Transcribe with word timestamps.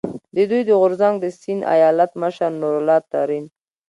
د 0.35 0.37
دوی 0.49 0.61
د 0.65 0.69
غورځنګ 0.79 1.15
د 1.19 1.25
سیند 1.39 1.61
ایالت 1.75 2.11
مشر 2.23 2.49
نور 2.61 2.73
الله 2.79 2.99
ترین، 3.11 3.45